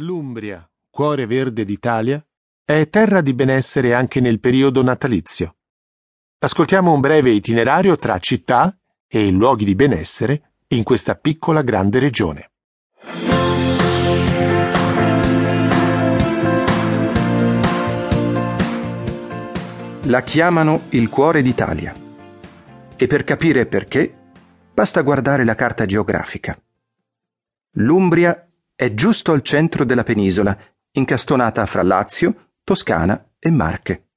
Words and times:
L'Umbria, 0.00 0.64
cuore 0.90 1.26
verde 1.26 1.64
d'Italia, 1.64 2.24
è 2.64 2.88
terra 2.88 3.20
di 3.20 3.34
benessere 3.34 3.94
anche 3.94 4.20
nel 4.20 4.38
periodo 4.38 4.80
natalizio. 4.80 5.56
Ascoltiamo 6.38 6.92
un 6.92 7.00
breve 7.00 7.30
itinerario 7.30 7.96
tra 7.98 8.16
città 8.20 8.78
e 9.08 9.28
luoghi 9.30 9.64
di 9.64 9.74
benessere 9.74 10.52
in 10.68 10.84
questa 10.84 11.16
piccola 11.16 11.62
grande 11.62 11.98
regione. 11.98 12.50
La 20.02 20.22
chiamano 20.22 20.82
il 20.90 21.08
cuore 21.08 21.42
d'Italia. 21.42 21.92
E 22.94 23.06
per 23.08 23.24
capire 23.24 23.66
perché, 23.66 24.30
basta 24.72 25.02
guardare 25.02 25.42
la 25.42 25.56
carta 25.56 25.86
geografica. 25.86 26.56
L'Umbria 27.72 28.47
è 28.80 28.94
giusto 28.94 29.32
al 29.32 29.42
centro 29.42 29.84
della 29.84 30.04
penisola, 30.04 30.56
incastonata 30.92 31.66
fra 31.66 31.82
Lazio, 31.82 32.52
Toscana 32.62 33.32
e 33.36 33.50
Marche. 33.50 34.10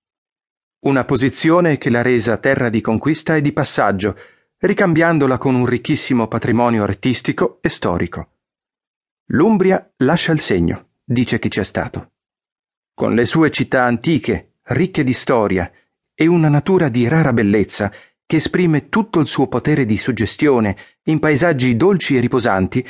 Una 0.81 1.03
posizione 1.03 1.79
che 1.79 1.89
l'ha 1.89 2.03
resa 2.03 2.37
terra 2.37 2.69
di 2.69 2.79
conquista 2.79 3.35
e 3.35 3.41
di 3.41 3.53
passaggio, 3.53 4.15
ricambiandola 4.59 5.39
con 5.39 5.55
un 5.55 5.65
ricchissimo 5.65 6.27
patrimonio 6.27 6.83
artistico 6.83 7.57
e 7.59 7.69
storico. 7.69 8.33
L'Umbria 9.31 9.93
lascia 9.97 10.31
il 10.31 10.41
segno, 10.41 10.89
dice 11.03 11.39
chi 11.39 11.49
c'è 11.49 11.63
stato. 11.63 12.11
Con 12.93 13.15
le 13.15 13.25
sue 13.25 13.49
città 13.49 13.85
antiche, 13.85 14.57
ricche 14.65 15.03
di 15.03 15.13
storia, 15.13 15.71
e 16.13 16.27
una 16.27 16.49
natura 16.49 16.87
di 16.89 17.07
rara 17.07 17.33
bellezza, 17.33 17.91
che 18.27 18.35
esprime 18.35 18.89
tutto 18.89 19.19
il 19.21 19.25
suo 19.25 19.47
potere 19.47 19.85
di 19.85 19.97
suggestione 19.97 20.77
in 21.05 21.17
paesaggi 21.17 21.75
dolci 21.75 22.15
e 22.15 22.19
riposanti, 22.19 22.87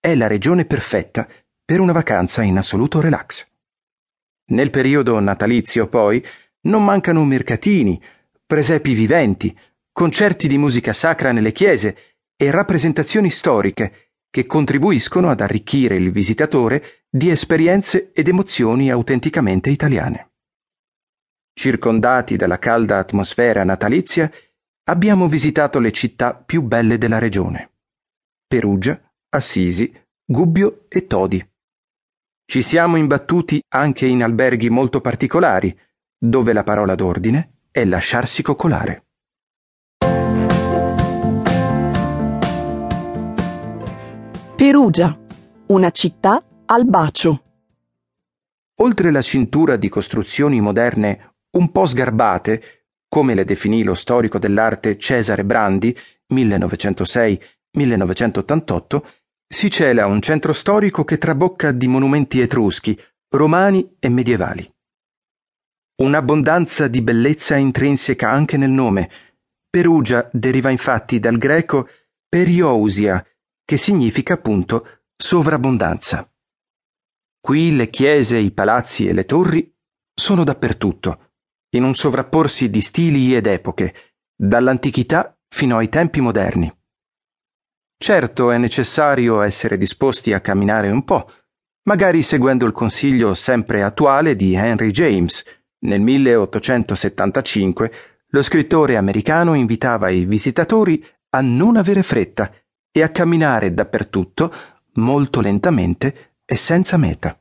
è 0.00 0.14
la 0.14 0.26
regione 0.26 0.64
perfetta 0.64 1.28
per 1.64 1.80
una 1.80 1.92
vacanza 1.92 2.42
in 2.42 2.56
assoluto 2.56 3.00
relax. 3.00 3.46
Nel 4.50 4.70
periodo 4.70 5.18
natalizio, 5.20 5.88
poi, 5.88 6.24
non 6.62 6.84
mancano 6.84 7.24
mercatini, 7.24 8.00
presepi 8.46 8.94
viventi, 8.94 9.56
concerti 9.92 10.48
di 10.48 10.56
musica 10.56 10.92
sacra 10.92 11.32
nelle 11.32 11.52
chiese 11.52 11.96
e 12.36 12.50
rappresentazioni 12.50 13.30
storiche 13.30 14.12
che 14.30 14.46
contribuiscono 14.46 15.28
ad 15.28 15.40
arricchire 15.40 15.96
il 15.96 16.12
visitatore 16.12 17.04
di 17.08 17.30
esperienze 17.30 18.12
ed 18.12 18.28
emozioni 18.28 18.90
autenticamente 18.90 19.70
italiane. 19.70 20.30
Circondati 21.52 22.36
dalla 22.36 22.58
calda 22.58 22.98
atmosfera 22.98 23.64
natalizia, 23.64 24.30
abbiamo 24.84 25.26
visitato 25.26 25.80
le 25.80 25.90
città 25.90 26.34
più 26.34 26.62
belle 26.62 26.98
della 26.98 27.18
regione. 27.18 27.72
Perugia, 28.46 29.07
Assisi, 29.30 29.94
Gubbio 30.24 30.86
e 30.88 31.06
Todi. 31.06 31.46
Ci 32.46 32.62
siamo 32.62 32.96
imbattuti 32.96 33.62
anche 33.74 34.06
in 34.06 34.22
alberghi 34.22 34.70
molto 34.70 35.02
particolari, 35.02 35.78
dove 36.16 36.54
la 36.54 36.64
parola 36.64 36.94
d'ordine 36.94 37.66
è 37.70 37.84
lasciarsi 37.84 38.42
coccolare. 38.42 39.04
Perugia, 44.56 45.14
una 45.66 45.90
città 45.90 46.42
al 46.64 46.86
bacio. 46.86 47.42
Oltre 48.76 49.10
la 49.10 49.20
cintura 49.20 49.76
di 49.76 49.90
costruzioni 49.90 50.62
moderne 50.62 51.34
un 51.50 51.70
po' 51.70 51.84
sgarbate, 51.84 52.86
come 53.06 53.34
le 53.34 53.44
definì 53.44 53.82
lo 53.82 53.94
storico 53.94 54.38
dell'arte 54.38 54.96
Cesare 54.96 55.44
Brandi, 55.44 55.94
1906-1988, 56.32 59.02
si 59.50 59.70
cela 59.70 60.06
un 60.06 60.20
centro 60.20 60.52
storico 60.52 61.04
che 61.04 61.16
trabocca 61.16 61.72
di 61.72 61.86
monumenti 61.86 62.40
etruschi, 62.40 62.98
romani 63.30 63.96
e 63.98 64.08
medievali. 64.10 64.70
Un'abbondanza 66.02 66.86
di 66.86 67.00
bellezza 67.02 67.56
intrinseca 67.56 68.30
anche 68.30 68.56
nel 68.56 68.70
nome. 68.70 69.10
Perugia 69.68 70.28
deriva 70.32 70.70
infatti 70.70 71.18
dal 71.18 71.38
greco 71.38 71.88
periousia, 72.28 73.26
che 73.64 73.76
significa 73.76 74.34
appunto 74.34 75.02
sovrabbondanza. 75.16 76.30
Qui 77.40 77.74
le 77.74 77.88
chiese, 77.88 78.36
i 78.36 78.52
palazzi 78.52 79.06
e 79.06 79.12
le 79.12 79.24
torri 79.24 79.74
sono 80.14 80.44
dappertutto, 80.44 81.32
in 81.70 81.84
un 81.84 81.94
sovrapporsi 81.94 82.70
di 82.70 82.80
stili 82.80 83.34
ed 83.34 83.46
epoche, 83.46 83.94
dall'antichità 84.36 85.36
fino 85.48 85.78
ai 85.78 85.88
tempi 85.88 86.20
moderni. 86.20 86.77
Certo 88.00 88.52
è 88.52 88.58
necessario 88.58 89.40
essere 89.40 89.76
disposti 89.76 90.32
a 90.32 90.40
camminare 90.40 90.88
un 90.88 91.04
po', 91.04 91.28
magari 91.88 92.22
seguendo 92.22 92.64
il 92.64 92.72
consiglio 92.72 93.34
sempre 93.34 93.82
attuale 93.82 94.36
di 94.36 94.54
Henry 94.54 94.92
James. 94.92 95.42
Nel 95.80 96.00
1875 96.00 97.92
lo 98.28 98.42
scrittore 98.42 98.96
americano 98.96 99.54
invitava 99.54 100.10
i 100.10 100.24
visitatori 100.24 101.04
a 101.30 101.40
non 101.40 101.76
avere 101.76 102.04
fretta 102.04 102.52
e 102.92 103.02
a 103.02 103.08
camminare 103.08 103.74
dappertutto 103.74 104.52
molto 104.94 105.40
lentamente 105.40 106.36
e 106.44 106.56
senza 106.56 106.96
meta. 106.96 107.36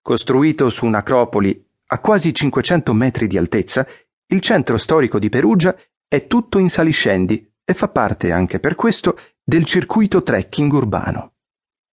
Costruito 0.00 0.70
su 0.70 0.86
un'acropoli 0.86 1.68
a 1.86 1.98
quasi 1.98 2.32
500 2.32 2.92
metri 2.92 3.26
di 3.26 3.36
altezza, 3.36 3.84
il 4.28 4.40
centro 4.40 4.78
storico 4.78 5.18
di 5.18 5.28
Perugia 5.28 5.76
è 6.06 6.28
tutto 6.28 6.58
in 6.58 6.70
saliscendi 6.70 7.52
e 7.64 7.74
fa 7.74 7.88
parte 7.88 8.30
anche 8.30 8.60
per 8.60 8.76
questo 8.76 9.18
del 9.50 9.64
circuito 9.64 10.22
trekking 10.22 10.72
urbano. 10.72 11.32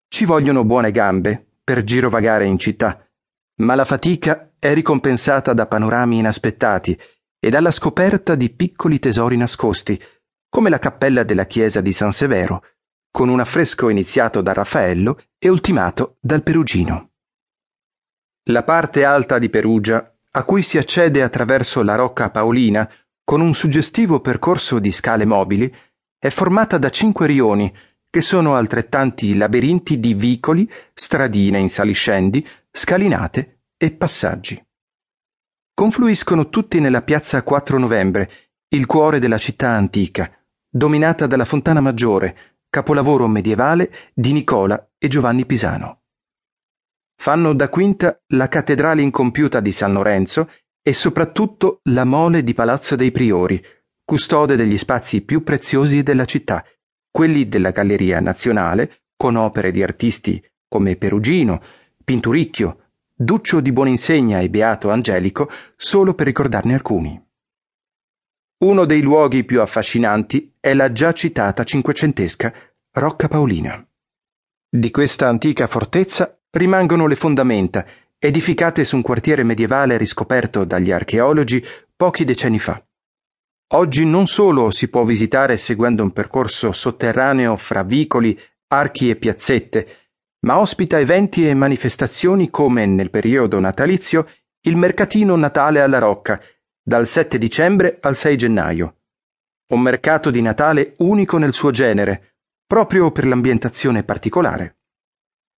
Ci 0.10 0.26
vogliono 0.26 0.66
buone 0.66 0.92
gambe 0.92 1.52
per 1.64 1.86
girovagare 1.86 2.44
in 2.44 2.60
città, 2.60 3.10
ma 3.62 3.76
la 3.76 3.86
fatica 3.86 4.52
è 4.60 4.74
ricompensata 4.74 5.54
da 5.54 5.66
panorami 5.66 6.18
inaspettati 6.18 7.00
e 7.40 7.50
dalla 7.50 7.72
scoperta 7.72 8.36
di 8.36 8.50
piccoli 8.50 9.00
tesori 9.00 9.38
nascosti, 9.38 9.98
come 10.50 10.70
la 10.70 10.80
cappella 10.80 11.24
della 11.24 11.46
chiesa 11.46 11.80
di 11.80 11.94
San 11.94 12.12
Severo, 12.12 12.62
con 13.10 13.30
un 13.30 13.40
affresco 13.40 13.88
iniziato 13.88 14.42
da 14.42 14.52
Raffaello 14.52 15.18
e 15.40 15.48
ultimato 15.48 16.18
dal 16.20 16.44
Perugino. 16.44 17.12
La 18.50 18.64
parte 18.64 19.06
alta 19.06 19.40
di 19.40 19.48
Perugia, 19.48 20.14
a 20.32 20.44
cui 20.44 20.62
si 20.62 20.78
accede 20.78 21.24
attraverso 21.24 21.84
la 21.84 21.96
Rocca 21.96 22.30
Paolina, 22.30 22.92
con 23.24 23.40
un 23.40 23.54
suggestivo 23.54 24.20
percorso 24.20 24.78
di 24.78 24.92
scale 24.92 25.24
mobili, 25.24 25.74
è 26.26 26.32
formata 26.32 26.80
da 26.80 26.90
cinque 26.90 27.28
rioni, 27.28 27.72
che 28.10 28.22
sono 28.22 28.56
altrettanti 28.56 29.38
labirinti 29.38 30.00
di 30.00 30.16
vicoli, 30.16 30.68
stradine 30.92 31.60
in 31.60 31.70
saliscendi, 31.70 32.44
scalinate 32.72 33.60
e 33.78 33.92
passaggi. 33.92 34.60
Confluiscono 35.72 36.50
tutti 36.50 36.80
nella 36.80 37.04
piazza 37.04 37.44
4 37.44 37.78
novembre, 37.78 38.32
il 38.70 38.88
cuore 38.88 39.20
della 39.20 39.38
città 39.38 39.70
antica, 39.70 40.36
dominata 40.68 41.28
dalla 41.28 41.46
Fontana 41.46 41.80
Maggiore, 41.80 42.56
capolavoro 42.72 43.28
medievale 43.28 43.94
di 44.12 44.34
Nicola 44.34 44.94
e 44.98 45.08
Giovanni 45.08 45.46
Pisano. 45.46 46.06
Fanno 47.22 47.54
da 47.54 47.70
quinta 47.70 48.20
la 48.30 48.48
cattedrale 48.48 49.04
incompiuta 49.04 49.60
di 49.60 49.72
San 49.72 49.94
Lorenzo 49.94 50.50
e 50.82 50.92
soprattutto 50.92 51.82
la 51.84 52.04
mole 52.04 52.44
di 52.44 52.56
Palazzo 52.56 52.96
dei 52.96 53.12
Priori, 53.12 53.64
custode 54.06 54.56
degli 54.56 54.78
spazi 54.78 55.22
più 55.22 55.44
preziosi 55.44 56.04
della 56.04 56.26
città, 56.26 56.64
quelli 57.10 57.50
della 57.50 57.72
Galleria 57.72 58.20
Nazionale, 58.20 59.02
con 59.18 59.36
opere 59.36 59.72
di 59.72 59.82
artisti 59.82 60.44
come 60.68 60.96
Perugino, 60.96 61.62
Pinturicchio, 62.04 62.80
Duccio 63.18 63.62
di 63.62 63.72
Buoninsegna 63.72 64.40
e 64.42 64.50
Beato 64.50 64.90
Angelico, 64.90 65.50
solo 65.76 66.14
per 66.14 66.28
ricordarne 66.28 66.74
alcuni. 66.74 67.20
Uno 68.58 68.86
dei 68.86 69.02
luoghi 69.02 69.44
più 69.44 69.62
affascinanti 69.62 70.54
è 70.60 70.74
la 70.74 70.92
già 70.92 71.12
citata 71.14 71.64
cinquecentesca 71.64 72.54
Rocca 72.92 73.28
Paolina. 73.28 73.86
Di 74.70 74.92
questa 74.92 75.28
antica 75.28 75.68
fortezza 75.68 76.38
rimangono 76.52 77.08
le 77.08 77.16
fondamenta 77.16 77.86
edificate 78.18 78.84
su 78.84 78.96
un 78.96 79.02
quartiere 79.02 79.44
medievale 79.44 79.98
riscoperto 79.98 80.64
dagli 80.64 80.92
archeologi 80.92 81.64
pochi 81.96 82.24
decenni 82.24 82.60
fa. 82.60 82.86
Oggi 83.74 84.06
non 84.06 84.28
solo 84.28 84.70
si 84.70 84.90
può 84.90 85.04
visitare 85.04 85.58
seguendo 85.58 86.04
un 86.04 86.12
percorso 86.12 86.72
sotterraneo 86.72 87.56
fra 87.58 87.82
vicoli, 87.82 88.40
archi 88.68 89.10
e 89.10 89.16
piazzette, 89.16 89.88
ma 90.46 90.60
ospita 90.60 91.00
eventi 91.00 91.48
e 91.48 91.56
manifestazioni 91.56 92.52
come 92.52 92.86
nel 92.86 93.10
periodo 93.10 93.60
natalizio 93.60 94.28
il 94.62 94.76
mercatino 94.76 95.36
Natale 95.36 95.82
alla 95.82 95.98
Rocca, 95.98 96.40
dal 96.80 97.08
7 97.08 97.40
dicembre 97.40 97.98
al 98.02 98.16
6 98.16 98.38
gennaio. 98.38 98.98
Un 99.70 99.82
mercato 99.82 100.30
di 100.30 100.42
Natale 100.42 100.94
unico 101.00 101.40
nel 101.40 101.54
suo 101.54 101.72
genere, 101.72 102.36
proprio 102.68 103.12
per 103.12 103.26
l'ambientazione 103.26 104.04
particolare. 104.04 104.78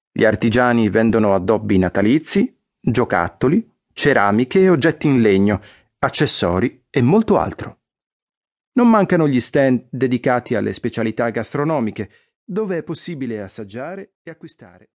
Gli 0.09 0.23
artigiani 0.23 0.87
vendono 0.87 1.35
addobbi 1.35 1.77
natalizi, 1.77 2.57
giocattoli, 2.79 3.69
ceramiche 3.91 4.61
e 4.61 4.69
oggetti 4.69 5.07
in 5.07 5.19
legno, 5.19 5.61
accessori 5.99 6.85
e 6.89 7.01
molto 7.01 7.37
altro. 7.37 7.79
Non 8.77 8.89
mancano 8.91 9.27
gli 9.27 9.41
stand 9.41 9.87
dedicati 9.89 10.53
alle 10.53 10.71
specialità 10.71 11.31
gastronomiche, 11.31 12.11
dove 12.43 12.77
è 12.77 12.83
possibile 12.83 13.41
assaggiare 13.41 14.17
e 14.21 14.29
acquistare 14.29 14.91